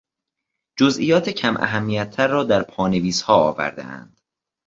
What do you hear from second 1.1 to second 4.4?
کماهمیتتر را در پانویسها آوردهاند.